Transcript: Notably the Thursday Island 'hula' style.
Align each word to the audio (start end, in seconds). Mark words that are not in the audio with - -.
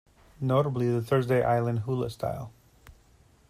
Notably 0.39 0.89
the 0.89 1.03
Thursday 1.03 1.43
Island 1.43 1.81
'hula' 1.81 2.09
style. 2.09 2.51